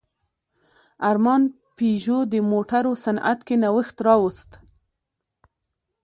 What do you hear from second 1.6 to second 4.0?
پيژو د موټرو صنعت کې نوښت